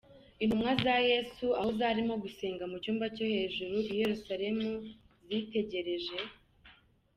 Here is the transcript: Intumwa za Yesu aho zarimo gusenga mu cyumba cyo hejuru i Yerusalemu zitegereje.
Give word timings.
Intumwa 0.43 0.71
za 0.83 0.95
Yesu 1.11 1.45
aho 1.59 1.69
zarimo 1.79 2.13
gusenga 2.23 2.63
mu 2.71 2.77
cyumba 2.83 3.05
cyo 3.15 3.25
hejuru 3.33 3.75
i 3.91 3.93
Yerusalemu 4.01 4.69
zitegereje. 5.27 6.17